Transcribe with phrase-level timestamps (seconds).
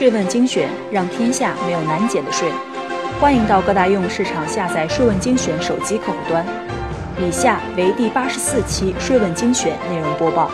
[0.00, 2.50] 税问精选，让天下没有难减的税。
[3.20, 6.42] 欢迎到各大应用市场下载“税问精选”手机客户端。
[7.22, 10.50] 以下为第八十四期税问精选内容播报。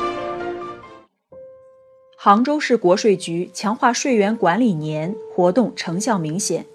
[2.17, 6.66] 杭州市国税局强化税源管理年活动成效明显。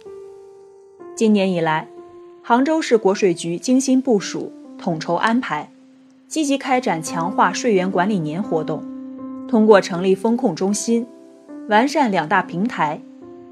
[1.13, 1.89] 今年以来，
[2.41, 5.69] 杭州市国税局精心部署、统筹安排，
[6.29, 8.81] 积极开展强化税源管理年活动，
[9.49, 11.05] 通过成立风控中心。
[11.69, 13.01] 完善两大平台，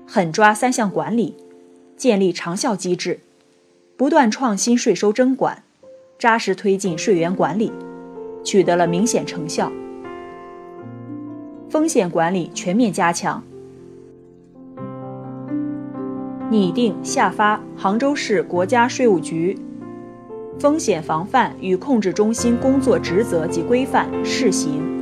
[0.05, 1.36] 狠抓三项管理，
[1.96, 3.20] 建立长效机制，
[3.96, 5.64] 不断创新税收征管，
[6.18, 7.71] 扎实推进税源管理，
[8.43, 9.71] 取得了明显成效。
[11.69, 13.42] 风险管理全面加强，
[16.50, 19.57] 拟定下发杭州市国家税务局
[20.60, 24.99] 风险防范与控制中心工作职责及规范试行。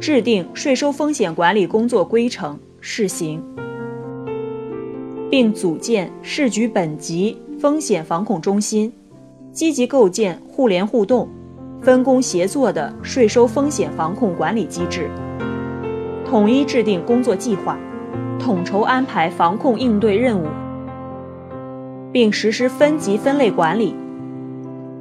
[0.00, 3.44] 制定税收风险管理工作规程试行，
[5.28, 8.90] 并组建市局本级风险防控中心，
[9.52, 11.28] 积极构建互联互动、
[11.82, 15.10] 分工协作的税收风险防控管理机制，
[16.24, 17.78] 统一制定工作计划，
[18.38, 20.46] 统筹安排防控应对任务，
[22.10, 23.94] 并实施分级分类管理。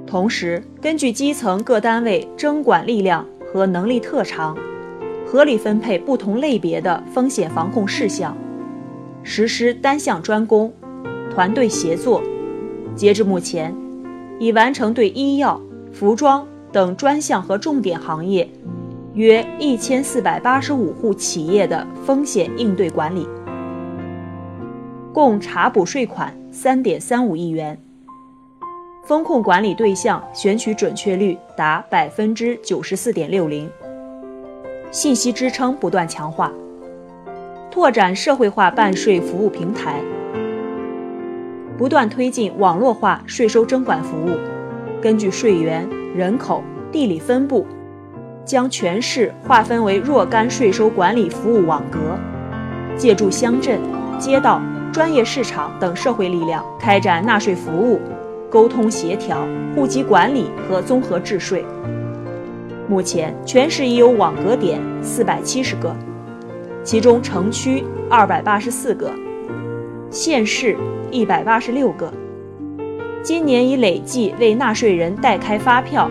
[0.06, 4.58] 同时，根据基层各单位征管力量和能力特长。
[5.32, 8.36] 合理分配不同类别的风险防控事项，
[9.22, 10.74] 实施单项专攻、
[11.30, 12.24] 团队协作。
[12.96, 13.72] 截至目前，
[14.40, 18.50] 已完成对医药、服装等专项和重点行业
[19.14, 23.28] 约一千四百八十五户企业的风险应对管理，
[25.14, 27.80] 共查补税款三点三五亿元，
[29.06, 33.70] 风控管理对象选取准确率达百分之九十四点六零。
[34.92, 36.52] 信息支撑不断强化，
[37.70, 40.02] 拓展社会化办税服务平台，
[41.78, 44.32] 不断推进网络化税收征管服务。
[45.00, 47.68] 根据税源、人口、地理分布，
[48.44, 52.00] 将全市划分为若干税收管理服务网格，
[52.98, 53.80] 借助乡镇、
[54.18, 54.60] 街道、
[54.92, 58.02] 专业市场等社会力量，开展纳税服务、
[58.50, 59.38] 沟通协调、
[59.76, 61.64] 户籍管理和综合治税。
[62.90, 65.96] 目前，全市已有网格点四百七十个，
[66.84, 69.14] 其中城区二百八十四个，
[70.10, 70.76] 县市
[71.12, 72.12] 一百八十六个。
[73.22, 76.10] 今年已累计为纳税人代开发票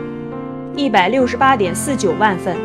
[0.76, 2.56] 一百六十八点四九万份，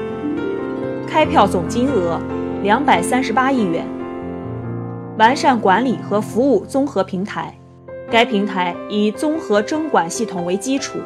[1.07, 2.19] 开票总金额
[2.61, 3.83] 两百三十八亿元。
[5.17, 7.51] 完善管理和服务综合平台，
[8.11, 10.99] 该平台以综合征管系统为基础，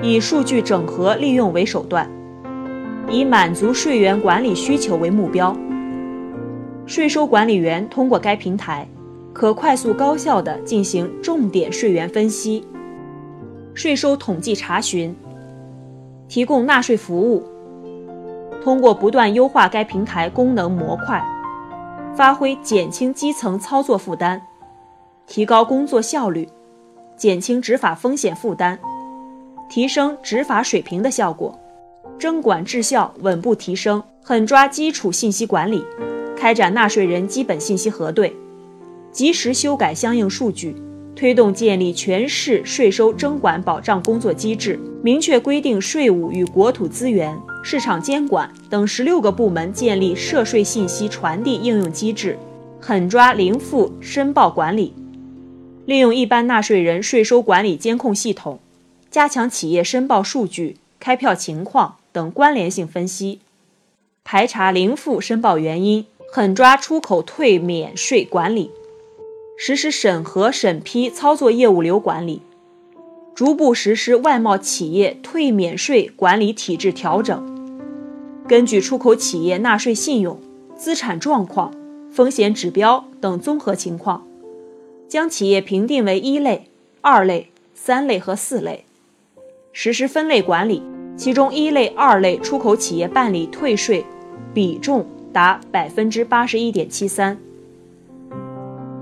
[0.00, 2.10] 以数据整合利用为手段。
[3.10, 5.56] 以满足税源管理需求为目标，
[6.84, 8.86] 税收管理员通过该平台，
[9.32, 12.66] 可快速高效地进行重点税源分析、
[13.72, 15.16] 税收统计查询，
[16.28, 17.42] 提供纳税服务。
[18.62, 21.24] 通过不断优化该平台功能模块，
[22.14, 24.42] 发挥减轻基层操作负担、
[25.26, 26.46] 提高工作效率、
[27.16, 28.78] 减轻执法风险负担、
[29.66, 31.58] 提升执法水平的效果。
[32.18, 35.84] 征管质效稳步提升，狠抓基础信息管理，
[36.36, 38.34] 开展纳税人基本信息核对，
[39.12, 40.74] 及时修改相应数据，
[41.14, 52.36] 推动建立全市税收征管保障工作机制，明确规定税务与国土资源、市场监管等十六个部门建立涉税信息传递应用机制，
[52.80, 54.92] 狠抓零负申报管理，
[55.86, 58.58] 利用一般纳税人税收管理监控系统，
[59.08, 61.97] 加强企业申报数据、开票情况。
[62.12, 63.40] 等关联性分析，
[64.24, 68.70] 排查零负申报原因，狠抓出口退免税管理，
[69.56, 72.42] 实施审核审批操作业务流管理，
[73.34, 77.56] 逐步实施外贸企业退免税管理体制调整。
[78.48, 80.40] 根据出口企业纳税信用、
[80.74, 81.72] 资产状况、
[82.10, 84.26] 风险指标等综合情况，
[85.08, 86.68] 将企业评定为一类、
[87.00, 88.84] 二类、三类和四类，
[89.72, 90.82] 实施分类管理。
[91.18, 94.06] 其中一类、二类出口企业办理退税
[94.54, 97.36] 比重达百分之八十一点七三，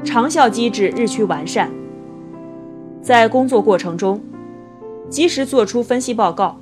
[0.03, 1.71] 长效机制日趋完善。
[3.03, 4.19] 在工作过程中，
[5.11, 6.59] 及时作出分析报告，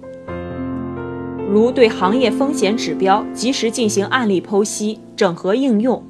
[1.48, 6.02] 如对行业风险指标及时进行案例剖析、整合应用，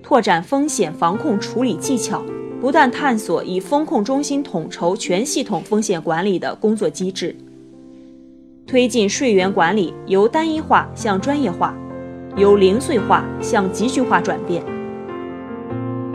[0.00, 2.22] 拓展风险防控处理技巧，
[2.60, 7.34] 不断探索以风控中心统筹全系统风险管理的工作机制。
[8.72, 11.76] 推进税源管理由单一化向专业化，
[12.38, 14.64] 由零碎化向集聚化转变，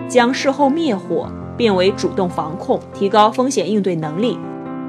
[0.09, 4.39] 将事后灭火变为主动防控，提高风险应对能力，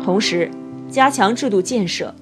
[0.02, 0.50] 同时
[0.88, 2.14] 加强制度建设，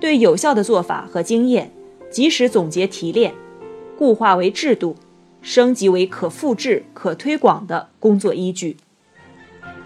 [0.00, 1.70] 对有效的做法和经验
[2.10, 3.32] 及时总结提炼，
[3.96, 4.96] 固化为制度，
[5.40, 8.76] 升级为可复制、可推广的工作依据。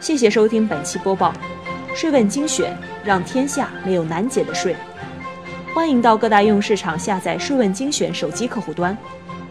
[0.00, 1.34] 谢谢收听本期播报，
[1.94, 2.74] 税问精选，
[3.08, 4.76] 让天下没有难解的税。
[5.72, 8.94] 欢迎到各大应用市场下载“税问精选”手机客户端，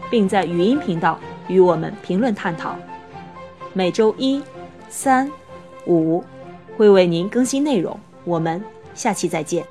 [0.08, 1.18] 并在语音频道
[1.48, 2.76] 与我们评论探讨。
[3.72, 4.40] 每周一、
[4.88, 5.28] 三、
[5.86, 6.22] 五
[6.76, 8.62] 会为您更新内容，我们
[8.94, 9.66] 下期再见。